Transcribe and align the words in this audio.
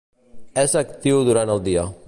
És 0.61 0.73
actiu 0.81 1.23
durant 1.29 1.55
el 1.57 1.63
dia. 1.71 1.89